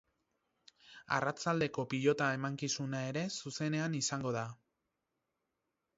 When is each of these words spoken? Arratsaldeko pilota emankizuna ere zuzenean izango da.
Arratsaldeko 1.17 1.85
pilota 1.91 2.31
emankizuna 2.39 3.03
ere 3.13 3.25
zuzenean 3.43 3.99
izango 4.03 4.37
da. 4.41 4.47